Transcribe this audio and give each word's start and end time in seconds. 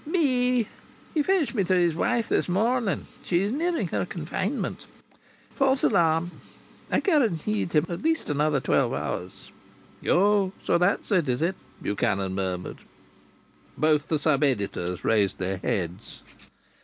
"Me! 0.03 0.67
He 1.13 1.21
fetched 1.21 1.53
me 1.53 1.63
to 1.63 1.75
his 1.75 1.93
wife 1.93 2.27
this 2.27 2.49
morning. 2.49 3.05
She's 3.23 3.51
nearing 3.51 3.89
her 3.89 4.03
confinement. 4.03 4.87
False 5.55 5.83
alarm. 5.83 6.31
I 6.91 7.01
guaranteed 7.01 7.73
him 7.73 7.85
at 7.87 8.01
least 8.01 8.27
another 8.27 8.59
twelve 8.59 8.93
hours." 8.93 9.51
"Oh! 10.07 10.53
So 10.63 10.79
that's 10.79 11.11
it, 11.11 11.29
is 11.29 11.43
it?" 11.43 11.55
Buchanan 11.83 12.33
murmured. 12.33 12.79
Both 13.77 14.07
the 14.07 14.17
sub 14.17 14.43
editors 14.43 15.05
raised 15.05 15.37
their 15.37 15.57
heads. 15.57 16.21